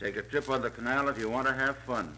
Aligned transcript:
Take 0.00 0.16
a 0.16 0.22
trip 0.22 0.48
on 0.48 0.62
the 0.62 0.70
canal 0.70 1.10
if 1.10 1.18
you 1.18 1.28
want 1.28 1.46
to 1.46 1.52
have 1.52 1.76
fun. 1.76 2.16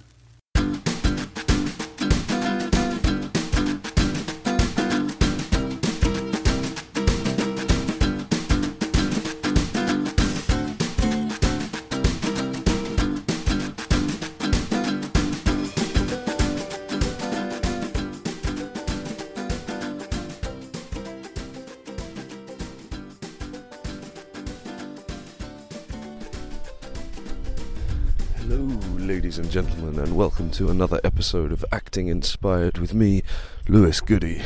Gentlemen, 29.53 30.03
and 30.03 30.17
welcome 30.17 30.51
to 30.51 30.71
another 30.71 30.99
episode 31.05 31.53
of 31.53 31.63
Acting 31.71 32.09
Inspired 32.09 32.79
with 32.79 32.95
me, 32.95 33.23
Lewis 33.69 34.01
Goody. 34.01 34.41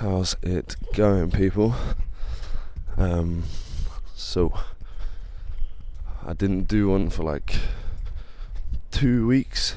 How's 0.00 0.36
it 0.42 0.76
going, 0.92 1.30
people? 1.30 1.74
Um, 2.98 3.44
so, 4.14 4.52
I 6.22 6.34
didn't 6.34 6.68
do 6.68 6.90
one 6.90 7.08
for 7.08 7.22
like 7.22 7.56
two 8.90 9.26
weeks 9.26 9.76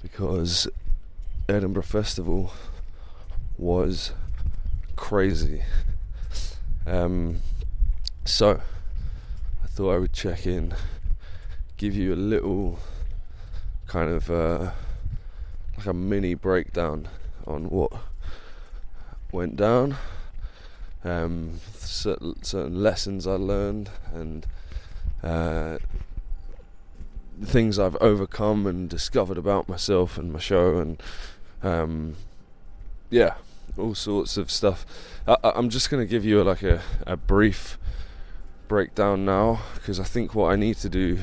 because 0.00 0.68
Edinburgh 1.48 1.82
Festival 1.82 2.52
was 3.56 4.12
crazy. 4.94 5.64
Um, 6.86 7.38
so, 8.24 8.60
I 9.64 9.66
thought 9.66 9.96
I 9.96 9.98
would 9.98 10.12
check 10.12 10.46
in 10.46 10.74
give 11.78 11.94
you 11.94 12.12
a 12.12 12.16
little 12.16 12.76
kind 13.86 14.10
of 14.10 14.28
uh, 14.30 14.72
like 15.76 15.86
a 15.86 15.94
mini 15.94 16.34
breakdown 16.34 17.08
on 17.46 17.70
what 17.70 17.92
went 19.30 19.56
down, 19.56 19.96
um, 21.04 21.60
certain, 21.76 22.82
lessons 22.82 23.26
I 23.28 23.34
learned, 23.34 23.90
and 24.12 24.44
uh, 25.22 25.78
things 27.42 27.78
I've 27.78 27.96
overcome 28.00 28.66
and 28.66 28.90
discovered 28.90 29.38
about 29.38 29.68
myself 29.68 30.18
and 30.18 30.32
my 30.32 30.40
show, 30.40 30.78
and 30.78 31.00
um, 31.62 32.16
yeah, 33.08 33.34
all 33.78 33.94
sorts 33.94 34.36
of 34.36 34.50
stuff. 34.50 34.84
I, 35.28 35.36
I'm 35.44 35.68
just 35.70 35.90
going 35.90 36.04
to 36.04 36.10
give 36.10 36.24
you 36.24 36.42
like 36.42 36.64
a, 36.64 36.82
a 37.06 37.16
brief 37.16 37.78
breakdown 38.66 39.24
now 39.24 39.60
because 39.76 40.00
I 40.00 40.04
think 40.04 40.34
what 40.34 40.52
I 40.52 40.56
need 40.56 40.76
to 40.78 40.88
do 40.88 41.20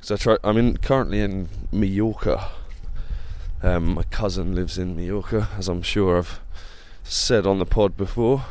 so 0.00 0.14
I 0.14 0.18
try. 0.18 0.36
I'm 0.44 0.56
in 0.56 0.76
currently 0.76 1.20
in 1.20 1.48
Mallorca. 1.72 2.50
Um, 3.62 3.94
my 3.94 4.04
cousin 4.04 4.54
lives 4.54 4.78
in 4.78 4.94
Mallorca, 4.96 5.48
as 5.58 5.68
I'm 5.68 5.82
sure 5.82 6.18
I've 6.18 6.40
said 7.02 7.46
on 7.46 7.58
the 7.58 7.66
pod 7.66 7.96
before, 7.96 8.44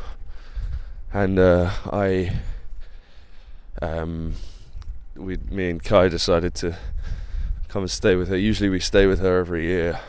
and 1.12 1.38
uh, 1.38 1.70
I, 1.90 2.40
um, 3.80 4.34
we, 5.16 5.38
me 5.50 5.70
and 5.70 5.82
Kai 5.82 6.08
decided 6.08 6.54
to 6.56 6.76
come 7.68 7.82
and 7.82 7.90
stay 7.90 8.16
with 8.16 8.28
her. 8.28 8.36
Usually 8.36 8.68
we 8.68 8.80
stay 8.80 9.06
with 9.06 9.20
her 9.20 9.38
every 9.38 9.64
year 9.64 10.00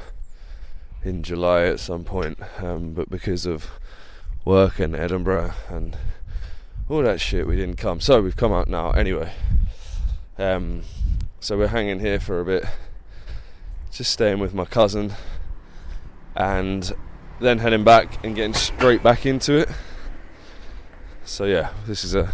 in 1.03 1.23
July 1.23 1.63
at 1.63 1.79
some 1.79 2.03
point, 2.03 2.37
um, 2.57 2.93
but 2.93 3.09
because 3.09 3.45
of 3.45 3.69
work 4.43 4.79
in 4.79 4.93
Edinburgh 4.93 5.53
and 5.69 5.95
all 6.89 7.03
that 7.03 7.21
shit, 7.21 7.47
we 7.47 7.55
didn't 7.55 7.77
come. 7.77 8.01
So 8.01 8.21
we've 8.21 8.35
come 8.35 8.51
out 8.51 8.67
now 8.67 8.91
anyway. 8.91 9.31
Um, 10.37 10.81
so 11.39 11.57
we're 11.57 11.67
hanging 11.67 11.99
here 11.99 12.19
for 12.19 12.39
a 12.39 12.45
bit, 12.45 12.65
just 13.91 14.11
staying 14.11 14.39
with 14.39 14.53
my 14.53 14.65
cousin, 14.65 15.13
and 16.35 16.91
then 17.39 17.59
heading 17.59 17.83
back 17.83 18.23
and 18.23 18.35
getting 18.35 18.53
straight 18.53 19.01
back 19.01 19.25
into 19.25 19.57
it. 19.57 19.69
So 21.23 21.45
yeah, 21.45 21.71
this 21.85 22.03
is 22.03 22.15
a 22.15 22.33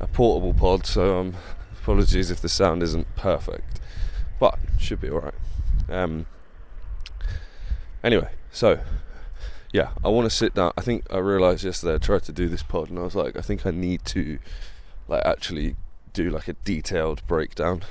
a 0.00 0.06
portable 0.06 0.54
pod, 0.54 0.86
so 0.86 1.20
um, 1.20 1.34
apologies 1.80 2.30
if 2.30 2.40
the 2.40 2.48
sound 2.48 2.82
isn't 2.82 3.14
perfect, 3.16 3.80
but 4.38 4.58
should 4.78 5.00
be 5.00 5.10
alright. 5.10 5.34
Um, 5.88 6.26
anyway, 8.02 8.30
so 8.50 8.80
yeah, 9.72 9.90
I 10.04 10.08
want 10.08 10.28
to 10.28 10.34
sit 10.34 10.54
down. 10.54 10.72
I 10.76 10.80
think 10.80 11.04
I 11.10 11.18
realised 11.18 11.62
yesterday 11.62 11.94
I 11.94 11.98
tried 11.98 12.24
to 12.24 12.32
do 12.32 12.48
this 12.48 12.62
pod, 12.62 12.88
and 12.88 12.98
I 12.98 13.02
was 13.02 13.14
like, 13.14 13.36
I 13.36 13.42
think 13.42 13.66
I 13.66 13.70
need 13.70 14.04
to 14.06 14.38
like 15.06 15.24
actually 15.24 15.76
do 16.12 16.30
like 16.30 16.48
a 16.48 16.54
detailed 16.54 17.24
breakdown 17.26 17.82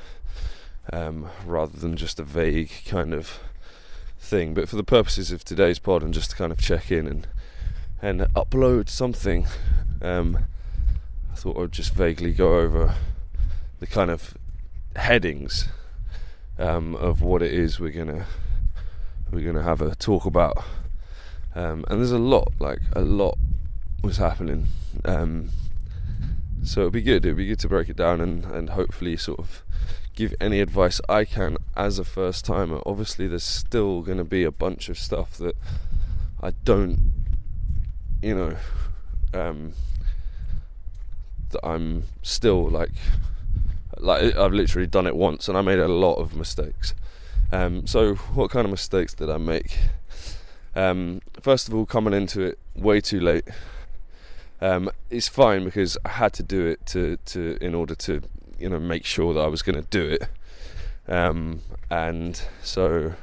um, 0.91 1.29
rather 1.45 1.77
than 1.77 1.95
just 1.95 2.19
a 2.19 2.23
vague 2.23 2.71
kind 2.85 3.13
of 3.13 3.39
thing. 4.19 4.53
But 4.53 4.69
for 4.69 4.75
the 4.75 4.83
purposes 4.83 5.31
of 5.31 5.43
today's 5.43 5.79
pod 5.79 6.03
and 6.03 6.13
just 6.13 6.31
to 6.31 6.35
kind 6.35 6.51
of 6.51 6.59
check 6.59 6.91
in 6.91 7.07
and 7.07 7.27
and 8.01 8.21
upload 8.33 8.87
something, 8.89 9.45
um, 10.01 10.45
I 11.31 11.35
thought 11.35 11.61
I'd 11.61 11.71
just 11.71 11.93
vaguely 11.93 12.31
go 12.31 12.59
over 12.59 12.95
the 13.79 13.87
kind 13.87 14.09
of 14.09 14.37
headings 14.95 15.67
um, 16.57 16.95
of 16.95 17.21
what 17.21 17.41
it 17.41 17.53
is 17.53 17.79
we're 17.79 17.91
gonna 17.91 18.25
we're 19.31 19.45
gonna 19.45 19.63
have 19.63 19.81
a 19.81 19.95
talk 19.95 20.25
about. 20.25 20.63
Um, 21.55 21.83
and 21.87 21.99
there's 21.99 22.11
a 22.11 22.19
lot, 22.19 22.53
like 22.59 22.79
a 22.93 23.01
lot 23.01 23.37
was 24.03 24.17
happening. 24.17 24.67
Um, 25.05 25.49
so 26.63 26.81
it'd 26.81 26.93
be 26.93 27.01
good. 27.01 27.25
It'd 27.25 27.37
be 27.37 27.47
good 27.47 27.59
to 27.59 27.67
break 27.67 27.89
it 27.89 27.95
down 27.95 28.21
and, 28.21 28.45
and 28.45 28.69
hopefully 28.71 29.17
sort 29.17 29.39
of 29.39 29.63
give 30.19 30.35
any 30.41 30.59
advice 30.59 30.99
I 31.07 31.23
can 31.23 31.55
as 31.77 31.97
a 31.97 32.03
first 32.03 32.43
timer. 32.43 32.81
Obviously, 32.85 33.25
there's 33.25 33.41
still 33.41 34.01
going 34.01 34.17
to 34.17 34.25
be 34.25 34.43
a 34.43 34.51
bunch 34.51 34.89
of 34.89 34.97
stuff 34.97 35.37
that 35.37 35.55
I 36.43 36.51
don't, 36.65 36.99
you 38.21 38.35
know, 38.35 38.57
um, 39.33 39.71
that 41.51 41.65
I'm 41.65 42.03
still 42.21 42.69
like, 42.69 42.91
like 43.97 44.35
I've 44.35 44.51
literally 44.51 44.87
done 44.87 45.07
it 45.07 45.15
once 45.15 45.47
and 45.47 45.57
I 45.57 45.61
made 45.61 45.79
a 45.79 45.87
lot 45.87 46.15
of 46.15 46.35
mistakes. 46.35 46.93
Um, 47.53 47.87
so, 47.87 48.15
what 48.15 48.51
kind 48.51 48.65
of 48.65 48.71
mistakes 48.71 49.13
did 49.13 49.29
I 49.29 49.37
make? 49.37 49.77
Um, 50.75 51.21
first 51.39 51.69
of 51.69 51.73
all, 51.73 51.85
coming 51.85 52.13
into 52.13 52.41
it 52.41 52.59
way 52.75 52.99
too 52.99 53.21
late. 53.21 53.47
Um, 54.59 54.91
it's 55.09 55.29
fine 55.29 55.63
because 55.63 55.97
I 56.03 56.09
had 56.09 56.33
to 56.33 56.43
do 56.43 56.67
it 56.67 56.85
to, 56.87 57.15
to 57.27 57.57
in 57.61 57.73
order 57.73 57.95
to 57.95 58.21
you 58.59 58.69
know 58.69 58.79
make 58.79 59.05
sure 59.05 59.33
that 59.33 59.41
I 59.41 59.47
was 59.47 59.61
going 59.61 59.81
to 59.81 59.87
do 59.89 60.09
it, 60.09 60.23
um, 61.07 61.61
and 61.89 62.41
so 62.61 63.13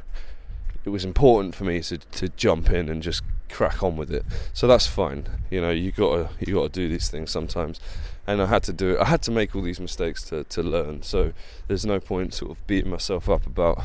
it 0.85 0.91
was 0.91 1.05
important 1.05 1.55
for 1.55 1.65
me 1.65 1.81
to 1.83 1.99
to 1.99 2.29
jump 2.31 2.71
in 2.71 2.89
and 2.89 3.03
just 3.03 3.23
crack 3.51 3.83
on 3.83 3.97
with 3.97 4.13
it. 4.13 4.25
So 4.53 4.67
that's 4.67 4.87
fine. 4.87 5.27
You 5.51 5.61
know, 5.61 5.71
you 5.71 5.93
gotta 5.93 6.31
you 6.41 6.55
gotta 6.55 6.69
do 6.69 6.89
these 6.89 7.09
things 7.09 7.31
sometimes, 7.31 7.81
and 8.27 8.43
I 8.43 8.47
had 8.47 8.63
to 8.65 8.73
do 8.73 8.95
it. 8.95 9.01
I 9.01 9.07
had 9.07 9.23
to 9.23 9.31
make 9.31 9.55
all 9.55 9.63
these 9.63 9.81
mistakes 9.81 10.23
to 10.25 10.45
to 10.45 10.63
learn. 10.63 11.03
So 11.03 11.33
there's 11.69 11.87
no 11.87 12.01
point 12.01 12.35
sort 12.35 12.53
of 12.53 12.67
beating 12.67 12.91
myself 12.91 13.29
up 13.29 13.47
about 13.47 13.85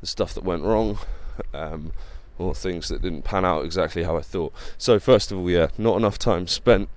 the 0.00 0.06
stuff 0.06 0.34
that 0.34 0.44
went 0.44 0.62
wrong. 0.62 0.98
Um, 1.54 1.92
or 2.38 2.54
things 2.54 2.88
that 2.88 3.02
didn't 3.02 3.22
pan 3.22 3.44
out 3.44 3.64
exactly 3.64 4.02
how 4.02 4.16
I 4.16 4.22
thought. 4.22 4.52
So, 4.78 4.98
first 4.98 5.30
of 5.30 5.38
all, 5.38 5.50
yeah, 5.50 5.68
not 5.78 5.96
enough 5.96 6.18
time 6.18 6.46
spent 6.46 6.88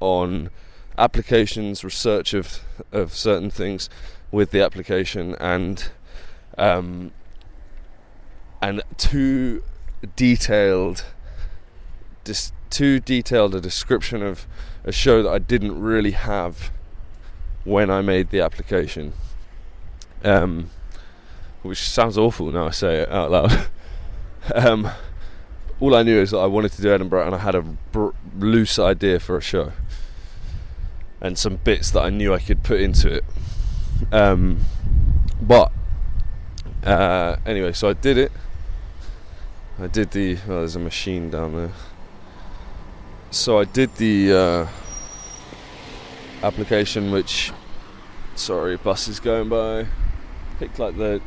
on 0.00 0.50
applications, 0.98 1.84
research 1.84 2.34
of 2.34 2.60
of 2.92 3.14
certain 3.14 3.50
things 3.50 3.88
with 4.30 4.50
the 4.50 4.60
application, 4.60 5.34
and 5.40 5.90
um, 6.58 7.12
and 8.60 8.82
too 8.96 9.62
detailed, 10.16 11.04
dis- 12.24 12.52
too 12.68 13.00
detailed 13.00 13.54
a 13.54 13.60
description 13.60 14.22
of 14.22 14.46
a 14.84 14.92
show 14.92 15.22
that 15.22 15.30
I 15.30 15.38
didn't 15.38 15.80
really 15.80 16.12
have 16.12 16.70
when 17.64 17.90
I 17.90 18.00
made 18.02 18.30
the 18.30 18.40
application. 18.40 19.12
Um, 20.22 20.70
which 21.62 21.78
sounds 21.78 22.16
awful 22.16 22.50
now 22.50 22.66
I 22.66 22.70
say 22.70 23.00
it 23.00 23.10
out 23.10 23.30
loud. 23.30 23.66
um, 24.54 24.90
all 25.78 25.94
I 25.94 26.02
knew 26.02 26.18
is 26.18 26.30
that 26.30 26.38
I 26.38 26.46
wanted 26.46 26.72
to 26.72 26.82
do 26.82 26.92
Edinburgh, 26.92 27.26
and 27.26 27.34
I 27.34 27.38
had 27.38 27.54
a 27.54 27.62
br- 27.62 28.10
loose 28.38 28.78
idea 28.78 29.18
for 29.18 29.36
a 29.36 29.40
show, 29.40 29.72
and 31.20 31.38
some 31.38 31.56
bits 31.56 31.90
that 31.90 32.00
I 32.00 32.10
knew 32.10 32.32
I 32.32 32.38
could 32.38 32.62
put 32.62 32.80
into 32.80 33.12
it. 33.12 33.24
Um, 34.12 34.60
but 35.40 35.72
uh, 36.84 37.36
anyway, 37.44 37.72
so 37.72 37.88
I 37.88 37.92
did 37.92 38.16
it. 38.16 38.32
I 39.78 39.86
did 39.86 40.10
the. 40.10 40.38
Oh, 40.48 40.58
there's 40.58 40.76
a 40.76 40.80
machine 40.80 41.30
down 41.30 41.54
there. 41.54 41.72
So 43.30 43.58
I 43.58 43.64
did 43.64 43.94
the 43.96 44.32
uh, 44.32 44.66
application, 46.42 47.10
which. 47.10 47.52
Sorry, 48.34 48.76
bus 48.76 49.08
is 49.08 49.20
going 49.20 49.48
by. 49.48 49.86
Picked 50.58 50.78
like 50.78 50.96
the 50.96 51.20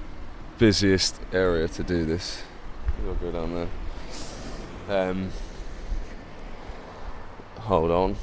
busiest 0.57 1.19
area 1.31 1.67
to 1.67 1.83
do 1.83 2.05
this. 2.05 2.43
I'll 3.07 3.13
go 3.15 3.31
down 3.31 3.53
there. 4.87 5.09
Um, 5.09 5.29
hold 7.59 7.91
on. 7.91 8.15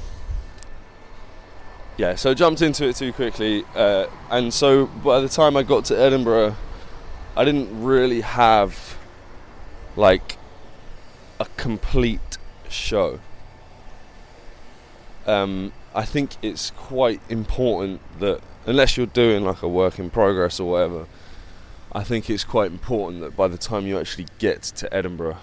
Yeah, 1.97 2.15
so 2.15 2.33
jumped 2.33 2.61
into 2.61 2.87
it 2.87 2.95
too 2.95 3.13
quickly, 3.13 3.63
uh, 3.75 4.07
and 4.29 4.53
so 4.53 4.87
by 4.87 5.19
the 5.19 5.29
time 5.29 5.55
I 5.55 5.63
got 5.63 5.85
to 5.85 5.97
Edinburgh, 5.97 6.55
I 7.35 7.45
didn't 7.45 7.83
really 7.83 8.21
have 8.21 8.97
like 9.95 10.37
a 11.39 11.45
complete 11.57 12.37
show. 12.69 13.19
Um, 15.25 15.71
I 15.93 16.05
think 16.05 16.37
it's 16.41 16.71
quite 16.71 17.21
important 17.29 18.01
that 18.19 18.41
unless 18.65 18.97
you're 18.97 19.05
doing 19.05 19.43
like 19.43 19.61
a 19.61 19.67
work 19.67 19.99
in 19.99 20.09
progress 20.09 20.59
or 20.59 20.71
whatever, 20.71 21.07
I 21.91 22.03
think 22.03 22.29
it's 22.29 22.43
quite 22.43 22.71
important 22.71 23.21
that 23.21 23.35
by 23.35 23.47
the 23.47 23.57
time 23.57 23.85
you 23.85 23.99
actually 23.99 24.27
get 24.39 24.63
to 24.63 24.93
Edinburgh, 24.93 25.37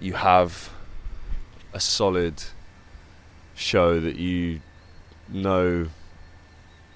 you 0.00 0.14
have 0.14 0.70
a 1.72 1.80
solid 1.80 2.42
show 3.54 4.00
that 4.00 4.16
you 4.16 4.60
know 5.28 5.88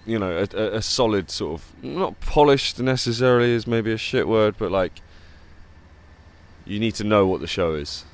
you 0.06 0.18
know 0.18 0.38
a, 0.38 0.56
a, 0.56 0.76
a, 0.76 0.82
solid 0.82 1.30
sort 1.30 1.60
of 1.60 1.84
not 1.84 2.18
polished 2.20 2.78
necessarily 2.78 3.50
is 3.52 3.66
maybe 3.66 3.92
a 3.92 3.98
shit 3.98 4.26
word 4.26 4.54
but 4.58 4.70
like 4.70 5.00
you 6.64 6.78
need 6.78 6.94
to 6.94 7.04
know 7.04 7.26
what 7.26 7.40
the 7.40 7.46
show 7.46 7.74
is 7.74 8.04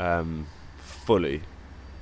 um, 0.00 0.46
fully 0.78 1.42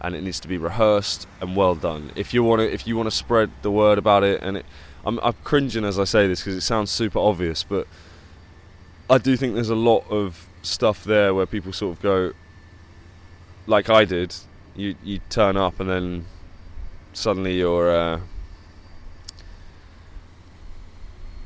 and 0.00 0.14
it 0.14 0.22
needs 0.22 0.40
to 0.40 0.48
be 0.48 0.56
rehearsed 0.56 1.26
and 1.40 1.54
well 1.54 1.74
done. 1.74 2.10
If 2.16 2.32
you 2.32 2.42
want 2.42 2.60
to 2.60 2.72
if 2.72 2.86
you 2.86 2.96
want 2.96 3.08
to 3.08 3.14
spread 3.14 3.50
the 3.62 3.70
word 3.70 3.98
about 3.98 4.24
it 4.24 4.42
and 4.42 4.58
it, 4.58 4.66
I'm, 5.04 5.18
I'm 5.20 5.34
cringing 5.44 5.84
as 5.84 5.98
I 5.98 6.04
say 6.04 6.26
this 6.26 6.40
because 6.40 6.56
it 6.56 6.62
sounds 6.62 6.90
super 6.90 7.18
obvious 7.18 7.62
but 7.62 7.86
I 9.08 9.18
do 9.18 9.36
think 9.36 9.54
there's 9.54 9.70
a 9.70 9.74
lot 9.74 10.04
of 10.10 10.46
stuff 10.62 11.04
there 11.04 11.34
where 11.34 11.46
people 11.46 11.72
sort 11.72 11.96
of 11.96 12.02
go 12.02 12.32
like 13.66 13.90
I 13.90 14.04
did 14.04 14.34
you 14.74 14.94
you 15.04 15.20
turn 15.28 15.56
up 15.56 15.80
and 15.80 15.90
then 15.90 16.24
suddenly 17.12 17.58
you're, 17.58 17.90
uh, 17.90 18.20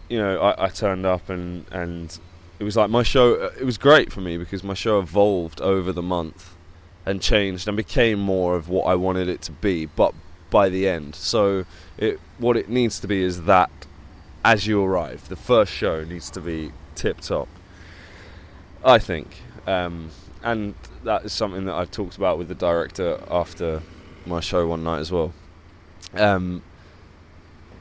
you 0.09 0.19
know, 0.19 0.41
I, 0.41 0.67
I, 0.67 0.69
turned 0.69 1.07
up 1.07 1.29
and 1.29 1.67
and 1.71 2.19
it 2.59 2.65
was 2.65 2.77
like 2.77 2.91
my 2.91 3.03
show. 3.03 3.35
Uh, 3.35 3.51
it 3.59 3.65
was 3.65 3.79
great 3.79 4.13
for 4.13 4.21
me 4.21 4.37
because 4.37 4.63
my 4.63 4.75
show 4.75 4.99
evolved 4.99 5.61
over 5.61 5.93
the 5.93 6.03
month 6.03 6.55
and 7.07 7.21
changed 7.21 7.69
and 7.69 7.77
became 7.77 8.19
more 8.19 8.57
of 8.57 8.69
what 8.69 8.85
I 8.85 8.95
wanted 8.95 9.29
it 9.29 9.43
to 9.43 9.53
be. 9.53 9.87
But 9.87 10.15
by 10.51 10.69
the 10.69 10.89
end, 10.89 11.15
so 11.15 11.65
it 11.99 12.21
what 12.39 12.57
it 12.57 12.69
needs 12.69 13.01
to 13.01 13.09
be 13.09 13.23
is 13.23 13.43
that 13.43 13.71
as 14.45 14.67
you 14.67 14.83
arrive, 14.83 15.29
the 15.29 15.37
first 15.37 15.73
show 15.73 16.05
needs 16.05 16.31
to 16.31 16.41
be 16.41 16.73
tip 16.95 17.21
top. 17.21 17.49
I 18.85 18.99
think, 18.99 19.43
um, 19.67 20.11
and 20.43 20.75
that 21.05 21.25
is 21.25 21.33
something 21.33 21.65
that 21.65 21.75
I've 21.75 21.91
talked 21.91 22.17
about 22.17 22.37
with 22.37 22.49
the 22.49 22.55
director 22.55 23.19
after 23.31 23.83
my 24.27 24.41
show 24.41 24.67
one 24.69 24.85
night 24.85 25.01
as 25.01 25.11
well. 25.11 25.33
Um, 26.17 26.63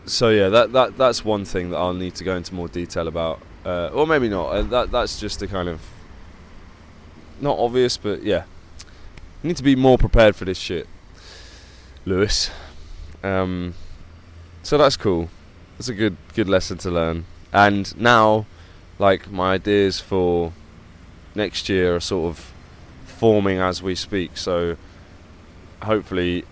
so 0.05 0.29
yeah, 0.29 0.49
that 0.49 0.73
that 0.73 0.97
that's 0.97 1.23
one 1.23 1.45
thing 1.45 1.69
that 1.69 1.77
I'll 1.77 1.93
need 1.93 2.15
to 2.15 2.23
go 2.23 2.35
into 2.35 2.53
more 2.53 2.67
detail 2.67 3.07
about, 3.07 3.39
uh, 3.65 3.87
or 3.87 4.05
maybe 4.05 4.29
not. 4.29 4.47
Uh, 4.47 4.61
that 4.63 4.91
that's 4.91 5.19
just 5.19 5.41
a 5.41 5.47
kind 5.47 5.69
of 5.69 5.81
not 7.39 7.57
obvious, 7.57 7.97
but 7.97 8.23
yeah, 8.23 8.43
you 9.41 9.47
need 9.49 9.57
to 9.57 9.63
be 9.63 9.75
more 9.75 9.97
prepared 9.97 10.35
for 10.35 10.45
this 10.45 10.57
shit, 10.57 10.87
Lewis. 12.05 12.51
Um, 13.23 13.75
so 14.61 14.77
that's 14.77 14.97
cool. 14.97 15.29
That's 15.77 15.89
a 15.89 15.93
good 15.93 16.17
good 16.33 16.49
lesson 16.49 16.77
to 16.79 16.91
learn. 16.91 17.25
And 17.51 17.95
now, 17.99 18.45
like 18.99 19.31
my 19.31 19.53
ideas 19.53 19.99
for 19.99 20.53
next 21.35 21.69
year 21.69 21.95
are 21.95 21.99
sort 21.99 22.29
of 22.29 22.53
forming 23.05 23.59
as 23.59 23.81
we 23.81 23.95
speak. 23.95 24.37
So 24.37 24.75
hopefully 25.81 26.45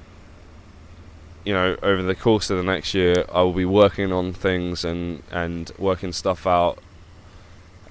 you 1.44 1.54
know, 1.54 1.76
over 1.82 2.04
the 2.04 2.16
course 2.16 2.50
of 2.50 2.58
the 2.58 2.64
next 2.64 2.94
year, 2.94 3.26
I 3.32 3.42
will 3.42 3.54
be 3.54 3.66
working 3.66 4.12
on 4.12 4.34
things 4.34 4.86
and 4.86 5.24
and 5.32 5.72
working 5.78 6.12
stuff 6.14 6.46
out, 6.46 6.80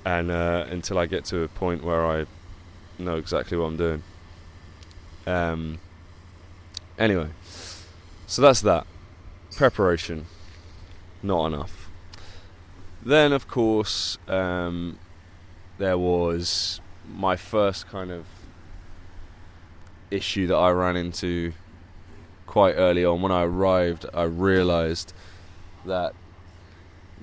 and 0.05 0.31
uh, 0.31 0.67
until 0.71 0.99
I 0.99 1.07
get 1.07 1.25
to 1.27 1.43
a 1.43 1.49
point 1.49 1.83
where 1.83 2.07
I 2.07 2.27
know 2.99 3.17
exactly 3.17 3.57
what 3.57 3.67
I'm 3.67 3.77
doing. 3.77 4.03
Um. 5.27 5.79
Anyway, 6.99 7.29
so 8.27 8.43
that's 8.43 8.61
that 8.61 8.87
preparation. 9.57 10.27
Not 11.23 11.47
enough. 11.47 11.91
Then, 13.03 13.33
of 13.33 13.49
course, 13.49 14.19
um, 14.29 14.99
there 15.79 15.97
was 15.97 16.81
my 17.09 17.37
first 17.37 17.89
kind 17.89 18.11
of 18.11 18.27
issue 20.11 20.47
that 20.47 20.57
I 20.57 20.71
ran 20.71 20.97
into 20.97 21.53
quite 22.51 22.75
early 22.75 23.05
on. 23.05 23.23
When 23.23 23.31
I 23.31 23.45
arrived, 23.45 24.07
I 24.13 24.25
realised 24.25 25.13
that 25.87 26.15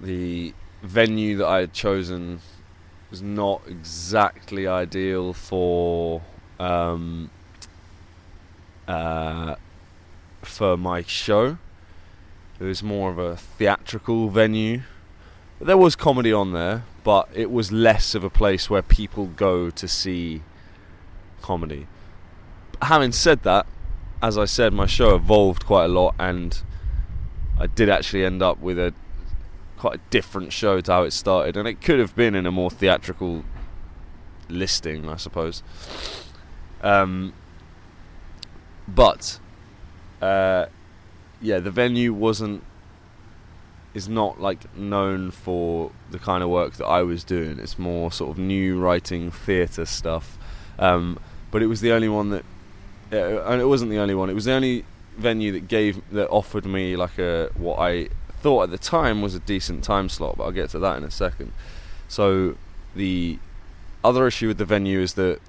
the 0.02 0.54
venue 0.82 1.36
that 1.36 1.46
I 1.46 1.60
had 1.60 1.74
chosen 1.74 2.40
was 3.12 3.22
not 3.22 3.62
exactly 3.68 4.66
ideal 4.66 5.34
for 5.34 6.22
um, 6.62 7.30
uh, 8.88 9.56
for 10.42 10.78
my 10.78 11.02
show. 11.02 11.58
It 12.62 12.64
was 12.64 12.82
more 12.82 13.12
of 13.12 13.20
a 13.20 13.36
theatrical 13.36 14.30
venue. 14.30 14.84
There 15.60 15.78
was 15.78 15.98
comedy 15.98 16.32
on 16.32 16.54
there, 16.54 16.86
but 17.04 17.28
it 17.34 17.52
was 17.52 17.70
less 17.74 18.16
of 18.16 18.24
a 18.24 18.30
place 18.30 18.70
where 18.70 18.82
people 18.82 19.26
go 19.26 19.70
to 19.72 19.88
see 19.90 20.42
comedy. 21.42 21.88
Having 22.82 23.12
said 23.12 23.44
that, 23.44 23.66
as 24.22 24.38
I 24.38 24.46
said, 24.46 24.74
my 24.74 24.86
show 24.86 25.16
evolved 25.16 25.66
quite 25.66 25.86
a 25.86 25.90
lot, 25.90 26.16
and 26.20 26.62
I 27.60 27.68
did 27.68 27.90
actually 27.90 28.26
end 28.26 28.42
up 28.42 28.60
with 28.60 28.80
a 28.80 28.94
quite 29.78 29.96
a 29.96 30.02
different 30.10 30.52
show 30.52 30.82
to 30.82 30.92
how 30.92 31.04
it 31.04 31.12
started, 31.12 31.56
and 31.56 31.68
it 31.68 31.82
could 31.82 32.00
have 32.00 32.16
been 32.16 32.36
in 32.36 32.46
a 32.46 32.52
more 32.52 32.72
theatrical 32.72 33.44
listing, 34.50 35.08
I 35.08 35.18
suppose. 35.18 35.62
Um, 36.82 37.34
but 38.88 39.40
uh, 40.22 40.68
yeah, 41.42 41.60
the 41.60 41.72
venue 41.72 42.14
wasn't 42.14 42.64
is 43.94 44.08
not 44.08 44.40
like 44.40 44.76
known 44.76 45.32
for 45.32 45.92
the 46.12 46.20
kind 46.20 46.44
of 46.44 46.50
work 46.50 46.74
that 46.74 46.86
I 46.86 47.02
was 47.02 47.24
doing. 47.24 47.60
It's 47.60 47.80
more 47.80 48.12
sort 48.12 48.32
of 48.32 48.38
new 48.38 48.80
writing 48.80 49.32
theatre 49.32 49.86
stuff. 49.86 50.38
Um, 50.78 51.20
but 51.50 51.64
it 51.64 51.68
was 51.68 51.82
the 51.82 51.92
only 51.92 52.10
one 52.10 52.30
that 52.30 52.46
yeah, 53.12 53.52
and 53.52 53.62
it 53.62 53.66
wasn't 53.66 53.92
the 53.92 53.98
only 53.98 54.16
one. 54.16 54.30
It 54.30 54.34
was 54.34 54.46
the 54.46 54.54
only 54.54 54.86
venue 55.18 55.52
that 55.52 55.68
gave 55.68 56.02
that 56.12 56.30
offered 56.30 56.66
me 56.66 56.96
like 56.96 57.18
a 57.18 57.50
what 57.56 57.80
I 57.80 58.10
thought 58.42 58.64
at 58.64 58.70
the 58.70 58.78
time 58.78 59.22
was 59.22 59.34
a 59.36 59.40
decent 59.40 59.84
time 59.84 60.10
slot, 60.10 60.38
but 60.38 60.44
I'll 60.44 60.52
get 60.52 60.70
to 60.72 60.80
that 60.80 60.98
in 60.98 61.04
a 61.04 61.12
second. 61.12 61.52
So 62.08 62.56
the 62.96 63.40
other 64.04 64.28
issue 64.28 64.48
with 64.48 64.58
the 64.58 64.66
venue 64.66 65.00
is 65.00 65.14
that 65.16 65.40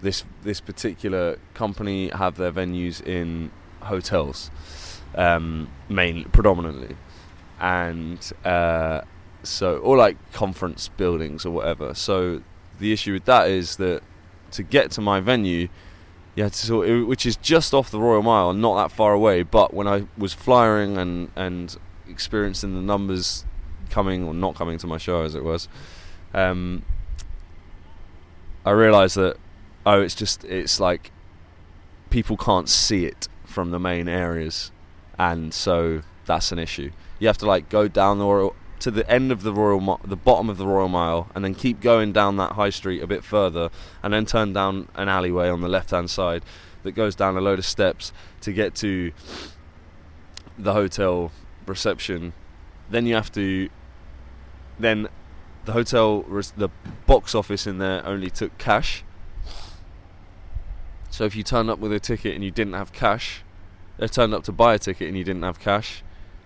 this 0.00 0.24
this 0.42 0.60
particular 0.60 1.38
company 1.54 2.08
have 2.10 2.36
their 2.36 2.52
venues 2.52 3.04
in 3.04 3.50
hotels, 3.80 4.50
um, 5.14 5.68
mainly 5.88 6.24
predominantly, 6.24 6.96
and 7.60 8.32
uh, 8.44 9.02
so 9.42 9.78
or 9.78 9.96
like 9.96 10.16
conference 10.32 10.88
buildings 10.88 11.44
or 11.44 11.50
whatever. 11.50 11.94
So 11.94 12.42
the 12.78 12.92
issue 12.92 13.12
with 13.12 13.24
that 13.24 13.48
is 13.50 13.76
that 13.76 14.02
to 14.52 14.62
get 14.62 14.90
to 14.92 15.00
my 15.00 15.20
venue 15.20 15.68
yeah, 16.34 16.48
so 16.50 17.04
which 17.04 17.26
is 17.26 17.36
just 17.36 17.74
off 17.74 17.90
the 17.90 18.00
Royal 18.00 18.22
Mile, 18.22 18.52
not 18.52 18.76
that 18.76 18.94
far 18.94 19.12
away. 19.12 19.42
But 19.42 19.74
when 19.74 19.88
I 19.88 20.06
was 20.16 20.32
flying 20.32 20.96
and 20.96 21.30
and 21.34 21.76
experiencing 22.08 22.74
the 22.74 22.80
numbers 22.80 23.44
coming 23.90 24.24
or 24.24 24.34
not 24.34 24.54
coming 24.54 24.78
to 24.78 24.86
my 24.86 24.98
show, 24.98 25.22
as 25.22 25.34
it 25.34 25.42
was, 25.42 25.68
um, 26.34 26.84
I 28.64 28.70
realised 28.70 29.16
that 29.16 29.36
oh, 29.84 30.00
it's 30.00 30.14
just 30.14 30.44
it's 30.44 30.78
like 30.78 31.10
people 32.10 32.36
can't 32.36 32.68
see 32.68 33.04
it 33.04 33.28
from 33.44 33.70
the 33.70 33.78
main 33.78 34.08
areas, 34.08 34.70
and 35.18 35.52
so 35.52 36.02
that's 36.26 36.52
an 36.52 36.58
issue. 36.58 36.90
You 37.18 37.26
have 37.26 37.38
to 37.38 37.46
like 37.46 37.68
go 37.68 37.88
down 37.88 38.18
the 38.18 38.26
Royal 38.26 38.54
to 38.80 38.90
the 38.90 39.08
end 39.10 39.32
of 39.32 39.42
the 39.42 39.52
Royal, 39.52 40.00
the 40.04 40.16
bottom 40.16 40.48
of 40.48 40.58
the 40.58 40.66
Royal 40.66 40.88
Mile, 40.88 41.28
and 41.34 41.44
then 41.44 41.54
keep 41.54 41.80
going 41.80 42.12
down 42.12 42.36
that 42.36 42.52
high 42.52 42.70
street 42.70 43.02
a 43.02 43.06
bit 43.06 43.24
further, 43.24 43.70
and 44.02 44.12
then 44.12 44.26
turn 44.26 44.52
down 44.52 44.88
an 44.94 45.08
alleyway 45.08 45.48
on 45.48 45.60
the 45.60 45.68
left-hand 45.68 46.10
side 46.10 46.44
that 46.82 46.92
goes 46.92 47.14
down 47.14 47.36
a 47.36 47.40
load 47.40 47.58
of 47.58 47.66
steps 47.66 48.12
to 48.40 48.52
get 48.52 48.74
to 48.76 49.12
the 50.58 50.72
hotel 50.72 51.32
reception. 51.66 52.32
Then 52.90 53.06
you 53.06 53.14
have 53.14 53.32
to, 53.32 53.68
then 54.78 55.08
the 55.64 55.72
hotel, 55.72 56.22
the 56.56 56.70
box 57.06 57.34
office 57.34 57.66
in 57.66 57.78
there 57.78 58.04
only 58.06 58.30
took 58.30 58.56
cash. 58.58 59.04
So 61.10 61.24
if 61.24 61.34
you 61.34 61.42
turned 61.42 61.68
up 61.68 61.78
with 61.78 61.92
a 61.92 62.00
ticket 62.00 62.34
and 62.34 62.44
you 62.44 62.50
didn't 62.50 62.74
have 62.74 62.92
cash, 62.92 63.42
they 63.98 64.06
turned 64.06 64.32
up 64.32 64.44
to 64.44 64.52
buy 64.52 64.74
a 64.74 64.78
ticket 64.78 65.08
and 65.08 65.16
you 65.16 65.24
didn't 65.24 65.42
have 65.42 65.58
cash, 65.58 66.02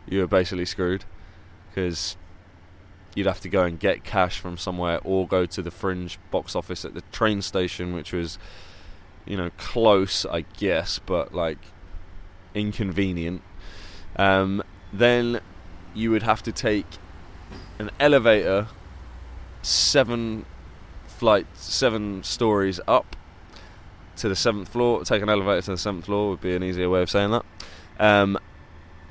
you 0.06 0.20
were 0.20 0.26
basically 0.26 0.64
screwed 0.64 1.04
because 1.68 2.16
you'd 3.14 3.26
have 3.26 3.40
to 3.40 3.48
go 3.48 3.64
and 3.64 3.78
get 3.78 4.04
cash 4.04 4.38
from 4.38 4.56
somewhere 4.56 5.00
or 5.04 5.26
go 5.26 5.46
to 5.46 5.62
the 5.62 5.70
fringe 5.70 6.18
box 6.30 6.56
office 6.56 6.84
at 6.84 6.94
the 6.94 7.02
train 7.12 7.42
station, 7.42 7.92
which 7.92 8.12
was, 8.12 8.38
you 9.26 9.36
know, 9.36 9.50
close, 9.58 10.24
I 10.24 10.42
guess, 10.56 10.98
but 10.98 11.34
like 11.34 11.58
inconvenient. 12.54 13.42
Um, 14.16 14.62
then 14.92 15.40
you 15.94 16.10
would 16.10 16.22
have 16.22 16.42
to 16.44 16.52
take 16.52 16.86
an 17.78 17.90
elevator 18.00 18.68
seven 19.62 20.44
flights, 21.06 21.64
seven 21.64 22.22
stories 22.22 22.80
up 22.88 23.16
to 24.16 24.28
the 24.28 24.36
seventh 24.36 24.68
floor. 24.68 25.04
Take 25.04 25.22
an 25.22 25.28
elevator 25.28 25.62
to 25.62 25.70
the 25.72 25.78
seventh 25.78 26.06
floor 26.06 26.30
would 26.30 26.40
be 26.40 26.54
an 26.54 26.62
easier 26.62 26.88
way 26.88 27.02
of 27.02 27.10
saying 27.10 27.30
that. 27.30 27.44
Um, 27.98 28.38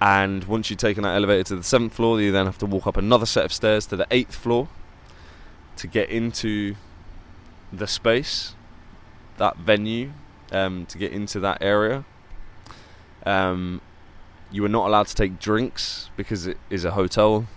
and 0.01 0.43
once 0.45 0.71
you've 0.71 0.79
taken 0.79 1.03
that 1.03 1.15
elevator 1.15 1.43
to 1.43 1.55
the 1.57 1.63
seventh 1.63 1.93
floor, 1.93 2.19
you 2.19 2.31
then 2.31 2.47
have 2.47 2.57
to 2.57 2.65
walk 2.65 2.87
up 2.87 2.97
another 2.97 3.27
set 3.27 3.45
of 3.45 3.53
stairs 3.53 3.85
to 3.85 3.95
the 3.95 4.07
eighth 4.09 4.33
floor 4.33 4.67
to 5.77 5.85
get 5.85 6.09
into 6.09 6.75
the 7.71 7.85
space, 7.85 8.55
that 9.37 9.57
venue, 9.57 10.11
um, 10.51 10.87
to 10.87 10.97
get 10.97 11.11
into 11.11 11.39
that 11.41 11.59
area. 11.61 12.03
Um, 13.27 13.79
you 14.51 14.63
were 14.63 14.69
not 14.69 14.87
allowed 14.87 15.05
to 15.05 15.15
take 15.15 15.39
drinks 15.39 16.09
because 16.17 16.47
it 16.47 16.57
is 16.71 16.83
a 16.83 16.91
hotel 16.91 17.47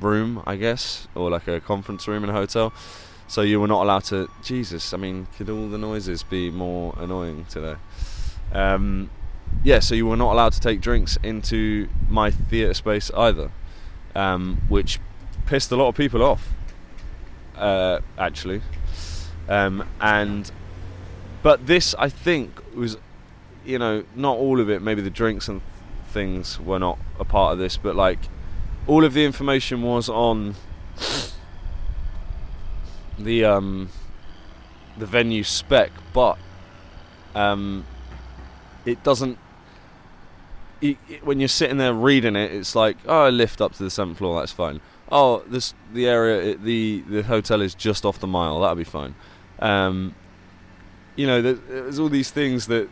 room, 0.00 0.42
I 0.44 0.56
guess, 0.56 1.06
or 1.14 1.30
like 1.30 1.46
a 1.46 1.60
conference 1.60 2.08
room 2.08 2.24
in 2.24 2.30
a 2.30 2.34
hotel. 2.34 2.72
So 3.28 3.42
you 3.42 3.60
were 3.60 3.68
not 3.68 3.84
allowed 3.84 4.04
to. 4.06 4.28
Jesus, 4.42 4.92
I 4.92 4.96
mean, 4.96 5.28
could 5.36 5.48
all 5.48 5.68
the 5.68 5.78
noises 5.78 6.24
be 6.24 6.50
more 6.50 6.94
annoying 6.98 7.46
today? 7.48 7.76
Um, 8.52 9.10
yeah, 9.64 9.78
so 9.78 9.94
you 9.94 10.06
were 10.06 10.16
not 10.16 10.32
allowed 10.32 10.52
to 10.52 10.60
take 10.60 10.80
drinks 10.80 11.18
into 11.22 11.88
my 12.08 12.30
theatre 12.30 12.74
space 12.74 13.10
either, 13.16 13.50
um, 14.14 14.62
which 14.68 14.98
pissed 15.46 15.70
a 15.70 15.76
lot 15.76 15.88
of 15.88 15.94
people 15.94 16.22
off. 16.22 16.48
Uh, 17.56 18.00
actually, 18.18 18.62
um, 19.48 19.86
and 20.00 20.50
but 21.42 21.66
this 21.66 21.94
I 21.98 22.08
think 22.08 22.60
was, 22.74 22.96
you 23.64 23.78
know, 23.78 24.04
not 24.16 24.36
all 24.36 24.58
of 24.60 24.70
it. 24.70 24.80
Maybe 24.82 25.02
the 25.02 25.10
drinks 25.10 25.48
and 25.48 25.60
things 26.08 26.58
were 26.58 26.78
not 26.78 26.98
a 27.18 27.24
part 27.24 27.52
of 27.52 27.58
this, 27.58 27.76
but 27.76 27.94
like 27.94 28.18
all 28.86 29.04
of 29.04 29.12
the 29.12 29.24
information 29.24 29.82
was 29.82 30.08
on 30.08 30.54
the 33.18 33.44
um, 33.44 33.88
the 34.96 35.06
venue 35.06 35.42
spec, 35.42 35.90
but 36.12 36.38
um, 37.34 37.84
it 38.84 39.02
doesn't. 39.02 39.38
When 41.22 41.40
you're 41.40 41.48
sitting 41.48 41.76
there 41.76 41.94
reading 41.94 42.36
it, 42.36 42.52
it's 42.52 42.74
like, 42.74 42.96
oh, 43.06 43.24
I 43.24 43.30
lift 43.30 43.60
up 43.60 43.72
to 43.74 43.82
the 43.82 43.90
seventh 43.90 44.18
floor, 44.18 44.40
that's 44.40 44.52
fine. 44.52 44.80
Oh, 45.10 45.42
this 45.46 45.74
the 45.92 46.06
area, 46.08 46.56
the 46.56 47.04
the 47.08 47.22
hotel 47.22 47.60
is 47.60 47.74
just 47.74 48.04
off 48.04 48.18
the 48.18 48.26
mile, 48.26 48.60
that'll 48.60 48.76
be 48.76 48.84
fine. 48.84 49.14
Um, 49.58 50.14
you 51.16 51.26
know, 51.26 51.40
there's 51.42 51.98
all 51.98 52.08
these 52.08 52.30
things 52.30 52.66
that 52.66 52.88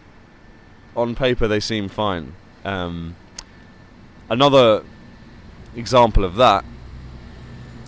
on 0.94 1.14
paper 1.14 1.49
they 1.49 1.61
seem 1.61 1.88
fine. 1.88 2.35
Um, 2.64 3.16
another 4.28 4.85
example 5.75 6.25
of 6.25 6.37
that 6.37 6.64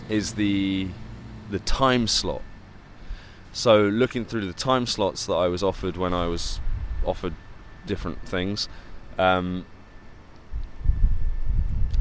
is 0.08 0.34
the 0.34 0.88
the 1.50 1.58
time 1.60 2.06
slot. 2.06 2.42
So 3.52 3.82
looking 3.82 4.24
through 4.24 4.46
the 4.46 4.54
time 4.54 4.86
slots 4.86 5.26
that 5.26 5.34
I 5.34 5.48
was 5.48 5.62
offered 5.62 5.96
when 5.96 6.14
I 6.14 6.26
was 6.26 6.60
offered 7.04 7.34
different 7.86 8.26
things, 8.26 8.68
um, 9.18 9.66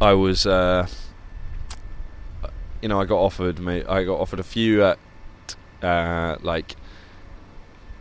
I 0.02 0.14
was, 0.14 0.48
uh, 0.48 0.88
you 2.82 2.90
know, 2.90 3.00
I 3.00 3.06
got 3.06 3.20
offered 3.20 3.60
me, 3.60 3.84
I 3.84 4.04
got 4.04 4.20
offered 4.20 4.40
a 4.40 4.44
few 4.44 4.84
at, 4.84 4.98
uh, 5.84 6.38
like, 6.42 6.76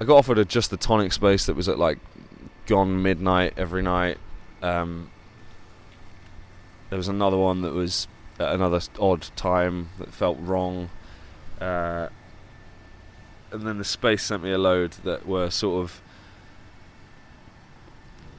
I 0.00 0.07
got 0.07 0.16
offered 0.16 0.38
a 0.38 0.47
just 0.47 0.71
the 0.71 0.78
tonic 0.78 1.12
space 1.12 1.45
that 1.45 1.54
was 1.54 1.69
at 1.69 1.78
like 1.78 1.99
gone 2.64 3.02
midnight 3.02 3.52
every 3.59 3.83
night. 3.83 4.16
Um, 4.62 5.11
there 6.88 6.97
was 6.97 7.09
another 7.09 7.37
one 7.37 7.61
that 7.61 7.75
was 7.75 8.09
at 8.38 8.54
another 8.54 8.80
odd 8.99 9.28
time 9.37 9.90
that 9.99 10.14
felt 10.14 10.38
wrong. 10.40 10.88
Uh, 11.61 12.09
and 13.52 13.66
then 13.66 13.76
the 13.76 13.85
space 13.85 14.23
sent 14.23 14.42
me 14.42 14.52
a 14.52 14.59
load 14.59 14.92
that 15.04 15.26
were 15.26 15.50
sort 15.50 15.85
of 15.85 16.00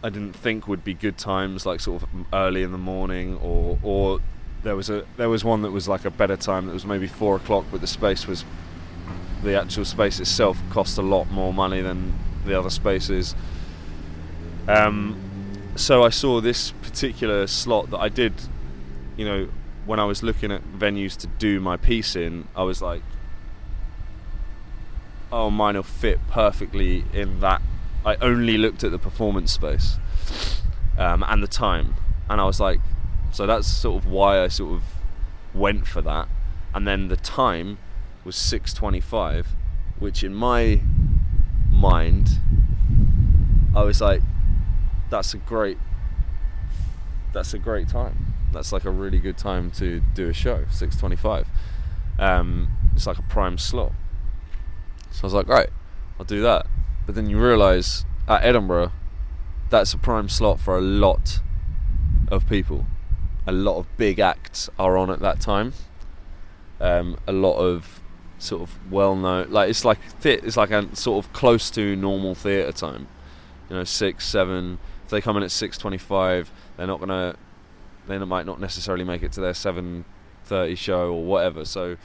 I 0.04 0.10
didn't 0.10 0.34
think 0.34 0.68
would 0.68 0.84
be 0.84 0.94
good 0.94 1.18
times, 1.18 1.66
like 1.66 1.80
sort 1.80 2.04
of 2.04 2.10
early 2.34 2.64
in 2.64 2.72
the 2.72 2.78
morning, 2.78 3.38
or 3.38 3.78
or 3.84 4.20
there 4.64 4.76
was 4.76 4.90
a 4.90 5.06
there 5.18 5.30
was 5.30 5.44
one 5.44 5.62
that 5.62 5.72
was 5.72 5.88
like 5.88 6.06
a 6.06 6.12
better 6.12 6.38
time 6.38 6.66
that 6.68 6.74
was 6.74 6.86
maybe 6.86 7.08
four 7.08 7.36
o'clock, 7.36 7.66
but 7.72 7.82
the 7.82 7.88
space 7.88 8.28
was 8.28 8.44
the 9.44 9.60
actual 9.60 9.86
space 9.86 10.20
itself 10.20 10.62
cost 10.70 10.98
a 10.98 11.02
lot 11.02 11.30
more 11.32 11.54
money 11.54 11.82
than 11.82 12.14
the 12.46 12.58
other 12.58 12.70
spaces. 12.70 13.36
Um, 14.68 15.20
so 15.76 16.04
I 16.04 16.10
saw 16.10 16.42
this 16.42 16.72
particular 16.72 17.48
slot 17.48 17.90
that 17.92 18.00
I 18.00 18.10
did, 18.10 18.34
you 19.18 19.26
know, 19.26 19.50
when 19.86 20.00
I 20.00 20.06
was 20.06 20.22
looking 20.22 20.52
at 20.52 20.62
venues 20.78 21.18
to 21.18 21.28
do 21.28 21.60
my 21.60 21.78
piece 21.78 22.16
in, 22.16 22.48
I 22.56 22.64
was 22.64 22.82
like, 22.82 23.02
oh, 25.32 25.50
mine 25.50 25.76
will 25.76 25.84
fit 25.84 26.20
perfectly 26.30 27.06
in 27.14 27.40
that. 27.40 27.62
I 28.06 28.16
only 28.16 28.58
looked 28.58 28.84
at 28.84 28.92
the 28.92 29.00
performance 29.00 29.52
space 29.52 29.98
um, 30.98 31.24
and 31.28 31.44
the 31.44 31.48
time, 31.48 31.96
and 32.30 32.42
I 32.42 32.46
was 32.46 32.60
like, 32.60 32.80
so 33.32 33.46
that's 33.46 33.68
sort 33.68 34.04
of 34.04 34.10
why 34.10 34.44
I 34.44 34.48
sort 34.48 34.74
of 34.74 34.84
went 35.54 35.88
for 35.88 36.02
that. 36.02 36.28
And 36.74 36.88
then 36.88 37.08
the 37.08 37.18
time 37.18 37.78
was 38.24 38.36
6:25, 38.36 39.48
which 40.00 40.24
in 40.24 40.34
my 40.34 40.82
mind, 41.70 42.40
I 43.76 43.84
was 43.84 44.02
like, 44.02 44.22
that's 45.10 45.34
a 45.34 45.38
great, 45.38 45.78
that's 47.34 47.54
a 47.54 47.60
great 47.60 47.88
time. 47.88 48.34
That's 48.52 48.72
like 48.74 48.86
a 48.86 48.92
really 48.92 49.20
good 49.20 49.38
time 49.38 49.72
to 49.72 50.02
do 50.14 50.30
a 50.30 50.34
show. 50.34 50.66
6:25. 50.72 51.46
Um, 52.20 52.70
it's 52.96 53.08
like 53.08 53.18
a 53.18 53.24
prime 53.24 53.58
slot. 53.58 53.94
So 55.12 55.24
I 55.24 55.26
was 55.26 55.34
like, 55.34 55.48
right, 55.48 55.70
I'll 56.20 56.26
do 56.26 56.42
that. 56.42 56.68
But 57.06 57.16
then 57.16 57.30
you 57.30 57.40
realise 57.40 58.06
at 58.28 58.44
Edinburgh, 58.44 58.92
that's 59.70 59.94
a 59.94 59.98
prime 59.98 60.30
slot 60.30 60.60
for 60.60 60.78
a 60.78 60.82
lot 60.82 61.42
of 62.30 62.48
people. 62.48 62.86
A 63.48 63.52
lot 63.52 63.78
of 63.78 63.88
big 63.98 64.20
acts 64.20 64.70
are 64.78 64.98
on 64.98 65.10
at 65.10 65.20
that 65.20 65.40
time. 65.40 65.74
Um, 66.80 67.18
a 67.28 67.32
lot 67.32 67.58
of 67.58 68.02
sort 68.38 68.64
of 68.64 68.92
well 68.92 69.16
known, 69.16 69.52
like 69.52 69.70
it's 69.70 69.86
like 69.86 70.00
it's 70.24 70.58
like 70.58 70.72
a 70.72 70.96
sort 70.96 71.24
of 71.24 71.32
close 71.34 71.70
to 71.72 71.96
normal 71.96 72.36
theatre 72.36 72.72
time. 72.72 73.08
You 73.70 73.78
know, 73.78 73.84
six, 73.84 74.28
seven. 74.28 74.80
If 75.06 75.12
they 75.12 75.22
come 75.22 75.38
in 75.38 75.44
at 75.44 75.52
six 75.52 75.78
twenty-five, 75.78 76.52
they're 76.78 76.88
not 76.88 77.00
gonna. 77.00 77.36
They 78.08 78.18
might 78.18 78.46
not 78.46 78.60
necessarily 78.60 79.04
make 79.04 79.24
it 79.24 79.32
to 79.34 79.42
their 79.42 79.54
seven 79.54 80.06
thirty 80.44 80.76
show 80.76 81.14
or 81.14 81.24
whatever. 81.24 81.66
So 81.66 81.98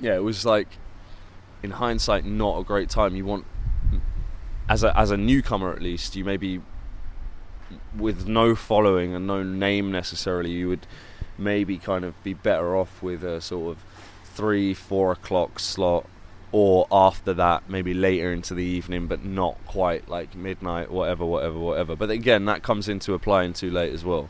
yeah, 0.00 0.14
it 0.14 0.24
was 0.24 0.46
like 0.46 0.68
in 1.62 1.72
hindsight 1.72 2.24
not 2.24 2.58
a 2.58 2.64
great 2.64 2.88
time. 2.88 3.16
You 3.16 3.24
want 3.24 3.44
as 4.68 4.84
a 4.84 4.96
as 4.98 5.10
a 5.10 5.16
newcomer 5.16 5.72
at 5.72 5.82
least, 5.82 6.16
you 6.16 6.24
maybe 6.24 6.60
with 7.96 8.26
no 8.26 8.54
following 8.54 9.14
and 9.14 9.26
no 9.26 9.42
name 9.42 9.90
necessarily, 9.92 10.50
you 10.50 10.68
would 10.68 10.86
maybe 11.38 11.78
kind 11.78 12.04
of 12.04 12.22
be 12.22 12.34
better 12.34 12.76
off 12.76 13.02
with 13.02 13.24
a 13.24 13.40
sort 13.40 13.76
of 13.76 13.84
three, 14.24 14.74
four 14.74 15.12
o'clock 15.12 15.58
slot, 15.58 16.06
or 16.52 16.86
after 16.90 17.32
that, 17.34 17.68
maybe 17.68 17.94
later 17.94 18.32
into 18.32 18.54
the 18.54 18.64
evening, 18.64 19.06
but 19.06 19.24
not 19.24 19.56
quite 19.66 20.08
like 20.08 20.34
midnight, 20.34 20.90
whatever, 20.90 21.24
whatever, 21.24 21.58
whatever. 21.58 21.96
But 21.96 22.10
again, 22.10 22.44
that 22.46 22.62
comes 22.62 22.88
into 22.88 23.14
applying 23.14 23.52
too 23.52 23.70
late 23.70 23.92
as 23.92 24.04
well, 24.04 24.28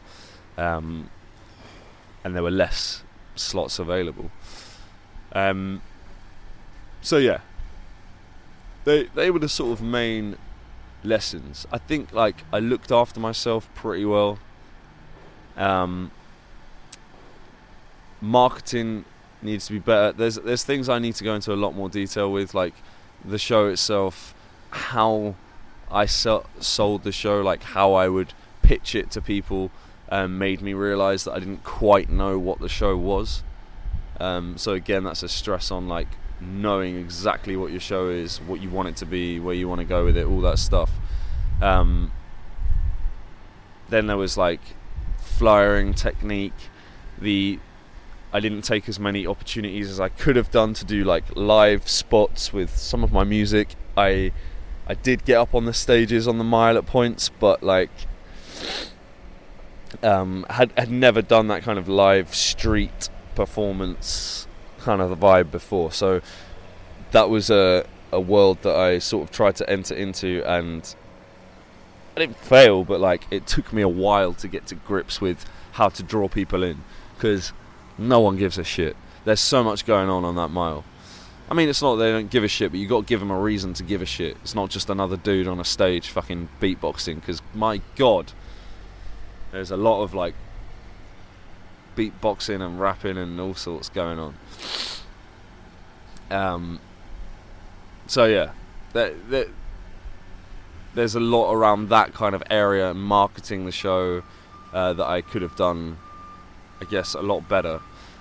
um, 0.57 1.11
and 2.25 2.35
there 2.35 2.43
were 2.43 2.51
less 2.51 3.03
slots 3.37 3.79
available. 3.79 4.31
Um, 5.33 5.83
so 7.03 7.17
yeah, 7.17 7.41
they 8.85 9.05
they 9.15 9.31
were 9.31 9.39
the 9.39 9.49
sort 9.49 9.73
of 9.73 9.83
main 9.83 10.37
lessons. 11.03 11.67
I 11.73 11.79
think 11.79 12.13
like 12.13 12.45
I 12.53 12.59
looked 12.59 12.93
after 12.93 13.21
myself 13.21 13.69
pretty 13.75 14.05
well. 14.05 14.39
Um, 15.57 16.11
marketing 18.21 19.05
needs 19.43 19.67
to 19.67 19.73
be 19.73 19.79
better. 19.79 20.13
There's 20.13 20.37
there's 20.37 20.65
things 20.65 20.89
I 20.89 20.99
need 20.99 21.15
to 21.17 21.25
go 21.25 21.35
into 21.35 21.53
a 21.53 21.57
lot 21.57 21.75
more 21.75 21.89
detail 21.89 22.31
with, 22.31 22.55
like 22.55 22.75
the 23.25 23.39
show 23.39 23.69
itself, 23.69 24.35
how 24.71 25.35
I 25.91 26.07
sold 26.07 27.03
the 27.03 27.13
show, 27.13 27.41
like 27.41 27.63
how 27.63 27.95
I 27.95 28.09
would 28.09 28.33
pitch 28.63 28.95
it 28.95 29.11
to 29.13 29.21
people, 29.21 29.71
um, 30.09 30.39
made 30.39 30.63
me 30.63 30.75
realise 30.75 31.25
that 31.25 31.33
I 31.33 31.39
didn't 31.39 31.65
quite 31.65 32.09
know 32.09 32.39
what 32.39 32.61
the 32.61 32.69
show 32.69 32.97
was. 32.97 33.43
Um, 34.19 34.59
so 34.59 34.73
again, 34.73 35.05
that's 35.05 35.23
a 35.23 35.29
stress 35.29 35.71
on 35.71 35.89
like 35.89 36.09
knowing 36.41 36.97
exactly 36.97 37.57
what 37.57 37.71
your 37.71 37.81
show 37.81 38.09
is, 38.09 38.39
what 38.39 38.61
you 38.61 38.71
want 38.71 38.89
it 38.89 38.97
to 38.97 39.07
be, 39.07 39.39
where 39.41 39.55
you 39.55 39.69
want 39.69 39.81
to 39.81 39.85
go 39.85 40.05
with 40.05 40.17
it, 40.17 40.27
all 40.27 40.41
that 40.41 40.59
stuff. 40.59 40.91
Um, 41.61 42.13
then 43.89 44.07
there 44.07 44.17
was 44.17 44.37
like 44.37 44.61
flyering 45.19 45.95
technique. 45.95 46.69
The 47.19 47.59
I 48.33 48.41
didn't 48.41 48.63
take 48.63 48.89
as 48.89 49.01
many 49.01 49.27
opportunities 49.27 49.91
as 49.91 49.99
I 49.99 50.09
could 50.09 50.37
have 50.37 50.51
done 50.51 50.73
to 50.75 50.85
do 50.85 51.05
like 51.05 51.25
live 51.35 51.89
spots 51.89 52.53
with 52.53 52.77
some 52.77 53.03
of 53.03 53.13
my 53.13 53.25
music. 53.25 53.75
I 53.97 54.33
I 54.87 54.95
did 54.95 55.25
get 55.25 55.37
up 55.37 55.55
on 55.55 55.65
the 55.65 55.75
stages 55.75 56.27
on 56.29 56.39
the 56.39 56.45
mile 56.45 56.79
at 56.79 56.87
points, 56.87 57.29
but 57.29 57.63
like 57.63 57.91
Um, 60.03 60.47
had 60.49 60.73
had 60.77 60.91
never 60.91 61.21
done 61.21 61.49
that 61.49 61.63
kind 61.63 61.79
of 61.79 61.89
live 61.89 62.35
street 62.35 63.11
performance 63.35 64.47
kind 64.81 65.01
of 65.01 65.11
the 65.11 65.17
vibe 65.17 65.51
before, 65.51 65.93
so 65.93 66.21
that 67.13 67.31
was 67.31 67.51
a 67.51 67.87
a 68.13 68.21
world 68.21 68.63
that 68.63 68.75
I 68.75 68.99
sort 68.99 69.29
of 69.29 69.31
tried 69.31 69.57
to 69.57 69.71
enter 69.71 69.95
into, 69.95 70.43
and 70.45 70.95
I 72.17 72.21
didn't 72.21 72.39
fail, 72.39 72.85
but 72.85 73.01
like 73.01 73.27
it 73.31 73.47
took 73.47 73.73
me 73.73 73.83
a 73.83 73.89
while 73.89 74.35
to 74.35 74.49
get 74.49 74.67
to 74.67 74.75
grips 74.75 75.21
with 75.21 75.45
how 75.73 75.89
to 75.91 76.03
draw 76.03 76.29
people 76.29 76.63
in 76.63 76.83
because 77.15 77.53
no 77.99 78.21
one 78.21 78.37
gives 78.37 78.59
a 78.59 78.65
shit. 78.65 78.97
There's 79.25 79.41
so 79.41 79.63
much 79.63 79.85
going 79.85 80.09
on 80.09 80.25
on 80.25 80.35
that 80.37 80.49
mile. 80.49 80.85
I 81.51 81.55
mean, 81.55 81.69
it's 81.69 81.83
not 81.83 81.97
they 81.97 82.13
don't 82.13 82.31
give 82.31 82.45
a 82.45 82.49
shit, 82.49 82.71
but 82.71 82.79
you 82.79 82.87
got 82.87 83.01
to 83.01 83.07
give 83.07 83.21
them 83.21 83.31
a 83.31 83.39
reason 83.39 83.75
to 83.75 83.83
give 83.83 84.01
a 84.01 84.07
shit. 84.07 84.37
It's 84.43 84.55
not 84.55 84.71
just 84.71 84.89
another 84.89 85.17
dude 85.17 85.49
on 85.49 85.59
a 85.59 85.65
stage 85.65 86.09
fucking 86.09 86.49
beatboxing. 86.61 87.17
Because 87.17 87.43
my 87.53 87.81
god, 87.97 88.33
there's 89.51 89.71
a 89.71 89.77
lot 89.77 90.03
of 90.03 90.15
like 90.15 90.35
beatboxing 91.97 92.61
and 92.65 92.81
rapping 92.81 93.17
and 93.17 93.41
all 93.41 93.55
sorts 93.55 93.89
going 93.89 94.19
on. 94.19 94.35
Um. 96.31 96.81
So 98.07 98.25
yeah, 98.25 98.53
there, 98.93 99.15
there, 99.29 99.47
there's 100.95 101.15
a 101.15 101.21
lot 101.21 101.53
around 101.53 101.89
that 101.91 102.13
kind 102.13 102.35
of 102.35 102.43
area, 102.51 102.93
marketing 102.93 103.65
the 103.67 103.73
show 103.73 104.23
uh, 104.73 104.93
that 104.95 105.07
I 105.07 105.21
could 105.21 105.43
have 105.43 105.55
done, 105.55 105.99
I 106.81 106.85
guess, 106.85 107.15
a 107.15 107.23
lot 107.23 107.49
better 107.49 107.81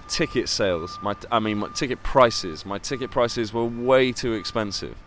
ticket 0.10 0.50
sales, 0.50 1.00
my 1.02 1.16
I 1.32 1.40
mean 1.40 1.60
my 1.60 1.70
ticket 1.70 2.04
prices, 2.04 2.66
my 2.66 2.80
ticket 2.80 3.12
prices 3.12 3.54
were 3.54 3.64
way 3.64 4.12
too 4.12 4.34
expensive. 4.34 4.98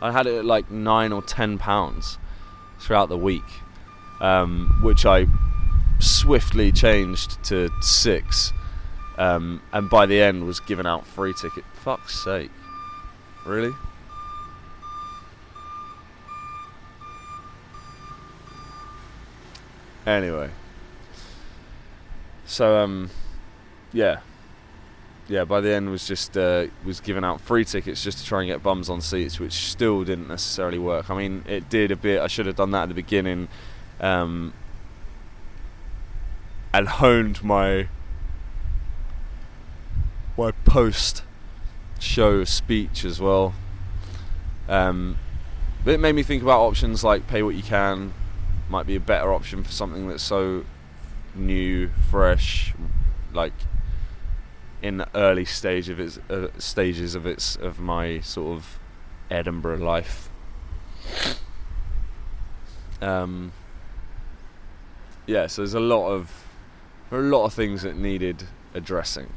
I 0.00 0.12
had 0.12 0.26
it 0.26 0.36
at 0.36 0.44
like 0.44 0.70
nine 0.70 1.12
or 1.12 1.22
ten 1.22 1.58
pounds 1.58 2.18
throughout 2.78 3.08
the 3.08 3.18
week, 3.18 3.60
um, 4.20 4.78
which 4.82 5.06
I 5.06 5.26
swiftly 6.02 6.72
changed 6.72 7.42
to 7.44 7.70
six, 7.80 8.52
um, 9.18 9.62
and 9.72 9.88
by 9.88 10.06
the 10.06 10.20
end 10.20 10.46
was 10.46 10.60
given 10.60 10.86
out 10.86 11.06
free 11.06 11.32
ticket. 11.32 11.64
Fuck's 11.74 12.22
sake, 12.22 12.50
really? 13.46 13.72
Anyway, 20.04 20.50
so 22.44 22.82
um, 22.82 23.08
yeah, 23.92 24.18
yeah, 25.28 25.44
by 25.44 25.60
the 25.60 25.72
end 25.72 25.90
was 25.90 26.06
just 26.06 26.36
uh, 26.36 26.66
was 26.84 27.00
giving 27.00 27.24
out 27.24 27.40
free 27.40 27.64
tickets 27.64 28.02
just 28.02 28.18
to 28.18 28.24
try 28.24 28.40
and 28.40 28.48
get 28.48 28.62
bums 28.62 28.90
on 28.90 29.00
seats, 29.00 29.38
which 29.38 29.52
still 29.52 30.02
didn't 30.02 30.26
necessarily 30.26 30.78
work. 30.78 31.08
I 31.08 31.16
mean, 31.16 31.44
it 31.46 31.70
did 31.70 31.92
a 31.92 31.96
bit. 31.96 32.20
I 32.20 32.26
should 32.26 32.46
have 32.46 32.56
done 32.56 32.72
that 32.72 32.82
at 32.82 32.88
the 32.88 32.94
beginning, 32.94 33.46
um, 34.00 34.52
and 36.72 36.88
honed 36.88 37.42
my 37.44 37.88
my 40.36 40.50
post 40.64 41.22
show 41.98 42.44
speech 42.44 43.04
as 43.04 43.20
well. 43.20 43.54
Um, 44.68 45.18
but 45.84 45.94
it 45.94 46.00
made 46.00 46.14
me 46.14 46.22
think 46.22 46.42
about 46.42 46.60
options 46.60 47.04
like 47.04 47.26
pay 47.26 47.42
what 47.42 47.54
you 47.54 47.62
can 47.62 48.14
might 48.68 48.86
be 48.86 48.96
a 48.96 49.00
better 49.00 49.32
option 49.32 49.62
for 49.62 49.70
something 49.70 50.08
that's 50.08 50.22
so 50.22 50.64
new, 51.34 51.90
fresh, 52.10 52.74
like 53.32 53.52
in 54.80 54.96
the 54.96 55.08
early 55.14 55.44
stage 55.44 55.88
of 55.88 56.00
its 56.00 56.18
uh, 56.30 56.48
stages 56.58 57.14
of 57.14 57.26
its 57.26 57.54
of 57.56 57.78
my 57.78 58.20
sort 58.20 58.56
of 58.56 58.78
Edinburgh 59.30 59.78
life. 59.78 60.30
Um, 63.00 63.52
yeah, 65.26 65.46
so 65.46 65.62
there's 65.62 65.74
a 65.74 65.80
lot 65.80 66.08
of 66.08 66.46
there 67.12 67.20
are 67.20 67.24
a 67.24 67.28
lot 67.28 67.44
of 67.44 67.52
things 67.52 67.82
that 67.82 67.94
needed 67.94 68.44
addressing 68.72 69.30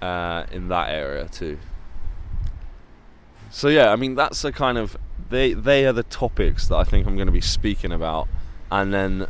uh, 0.00 0.46
in 0.50 0.68
that 0.68 0.88
area 0.90 1.28
too. 1.28 1.58
So 3.50 3.68
yeah, 3.68 3.90
I 3.90 3.96
mean 3.96 4.14
that's 4.14 4.40
the 4.40 4.50
kind 4.50 4.78
of 4.78 4.96
they 5.28 5.52
they 5.52 5.84
are 5.84 5.92
the 5.92 6.02
topics 6.04 6.66
that 6.68 6.76
I 6.76 6.84
think 6.84 7.06
I'm 7.06 7.16
going 7.16 7.26
to 7.26 7.32
be 7.32 7.42
speaking 7.42 7.92
about, 7.92 8.26
and 8.70 8.94
then 8.94 9.26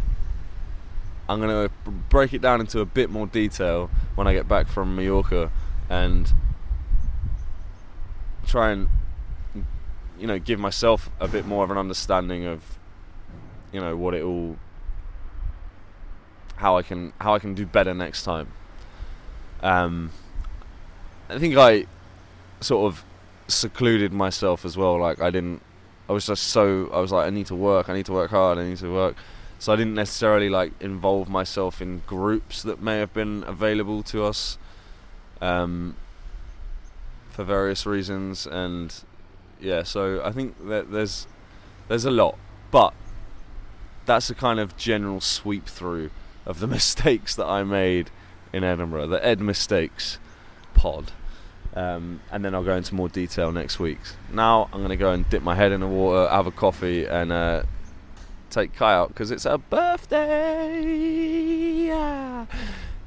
I'm 1.29 1.41
going 1.41 1.69
to 1.69 1.91
break 1.91 2.33
it 2.33 2.43
down 2.43 2.61
into 2.61 2.79
a 2.79 2.87
bit 2.87 3.11
more 3.11 3.27
detail 3.27 3.91
when 4.15 4.29
I 4.29 4.33
get 4.33 4.47
back 4.47 4.69
from 4.69 4.95
Mallorca 4.95 5.51
and 5.91 6.33
try 8.47 8.71
and 8.71 8.89
you 10.17 10.29
know 10.29 10.39
give 10.39 10.61
myself 10.61 11.11
a 11.19 11.27
bit 11.27 11.45
more 11.45 11.65
of 11.65 11.73
an 11.73 11.77
understanding 11.77 12.47
of 12.47 12.79
you 13.73 13.81
know 13.81 13.97
what 13.97 14.15
it 14.15 14.23
all 14.23 14.59
how 16.59 16.77
I 16.77 16.83
can 16.83 17.13
how 17.21 17.35
I 17.35 17.39
can 17.39 17.55
do 17.55 17.67
better 17.67 17.95
next 17.95 18.23
time. 18.23 18.49
Um, 19.63 20.13
I 21.29 21.39
think 21.39 21.57
I 21.57 21.87
sort 22.61 22.93
of 22.93 23.05
secluded 23.49 24.13
myself 24.13 24.65
as 24.65 24.77
well. 24.77 24.99
Like 24.99 25.21
I 25.21 25.31
didn't. 25.31 25.63
I 26.09 26.13
was 26.13 26.27
just 26.27 26.45
so. 26.45 26.91
I 26.93 27.01
was 27.01 27.13
like, 27.13 27.27
I 27.27 27.31
need 27.31 27.47
to 27.47 27.55
work. 27.55 27.89
I 27.89 27.95
need 27.95 28.07
to 28.07 28.13
work 28.13 28.31
hard. 28.31 28.59
I 28.59 28.65
need 28.65 28.79
to 28.79 28.93
work 28.93 29.17
so 29.59 29.73
I 29.73 29.77
didn't 29.77 29.95
necessarily 29.95 30.49
like 30.49 30.73
involve 30.81 31.29
myself 31.29 31.83
in 31.83 32.03
groups 32.07 32.63
that 32.63 32.81
may 32.81 32.99
have 32.99 33.13
been 33.13 33.43
available 33.47 34.03
to 34.05 34.25
us 34.25 34.57
um, 35.41 35.97
for 37.31 37.45
various 37.45 37.85
reasons, 37.85 38.47
and 38.47 38.95
yeah, 39.61 39.83
so 39.83 40.23
I 40.25 40.31
think 40.31 40.69
that 40.69 40.93
there's 40.93 41.27
there's 41.89 42.05
a 42.05 42.11
lot, 42.11 42.39
but 42.71 42.95
that's 44.07 44.31
a 44.31 44.35
kind 44.35 44.61
of 44.61 44.77
general 44.77 45.21
sweep 45.21 45.67
through 45.67 46.11
of 46.49 46.59
the 46.59 46.67
mistakes 46.79 47.37
that 47.37 47.47
I 47.47 47.63
made 47.63 48.11
in 48.53 48.65
Edinburgh, 48.65 49.07
the 49.07 49.25
Ed 49.25 49.41
mistakes 49.41 50.19
pod. 50.75 51.13
Um, 51.75 52.21
and 52.33 52.45
then 52.45 52.55
I'll 52.55 52.65
go 52.65 52.75
into 52.75 52.95
more 52.95 53.09
detail 53.09 53.53
next 53.53 53.79
week. 53.79 54.01
Now 54.33 54.69
I'm 54.73 54.81
going 54.81 54.89
to 54.89 54.97
go 54.97 55.13
and 55.13 55.29
dip 55.29 55.43
my 55.43 55.55
head 55.55 55.71
in 55.71 55.81
the 55.81 55.87
water, 55.87 56.29
have 56.29 56.47
a 56.47 56.51
coffee, 56.51 57.05
and 57.05 57.31
uh, 57.31 57.63
take 58.51 58.75
Kai 58.75 58.95
out 58.95 59.09
because 59.09 59.31
it's 59.31 59.45
her 59.45 59.59
birthday. 59.59 60.83
Yeah. 61.87 62.47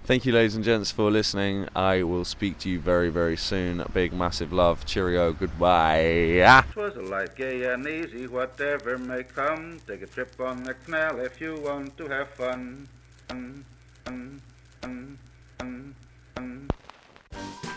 Thank 0.03 0.25
you, 0.25 0.33
ladies 0.33 0.55
and 0.55 0.63
gents, 0.63 0.91
for 0.91 1.11
listening. 1.11 1.67
I 1.75 2.03
will 2.03 2.25
speak 2.25 2.59
to 2.59 2.69
you 2.69 2.79
very, 2.79 3.09
very 3.09 3.37
soon. 3.37 3.83
Big, 3.93 4.13
massive 4.13 4.51
love. 4.51 4.85
Cheerio. 4.85 5.31
Goodbye. 5.33 6.63
Twas 6.71 6.95
a 6.95 7.01
life 7.01 7.35
gay 7.35 7.71
and 7.71 7.87
easy, 7.87 8.27
whatever 8.27 8.97
may 8.97 9.23
come. 9.23 9.79
Take 9.87 10.01
a 10.01 10.07
trip 10.07 10.39
on 10.39 10.63
the 10.63 10.73
canal 10.73 11.19
if 11.19 11.39
you 11.41 11.55
want 11.55 11.97
to 11.97 12.07
have 12.09 12.29
fun. 12.29 12.87
Thank 13.31 13.65
you. 17.63 17.70